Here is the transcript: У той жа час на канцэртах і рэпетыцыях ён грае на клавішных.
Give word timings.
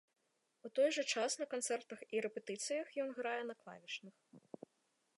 У 0.69 0.71
той 0.79 0.89
жа 0.97 1.03
час 1.17 1.31
на 1.41 1.47
канцэртах 1.53 1.99
і 2.15 2.25
рэпетыцыях 2.29 2.87
ён 3.07 3.17
грае 3.19 3.39
на 3.51 3.55
клавішных. 3.63 4.15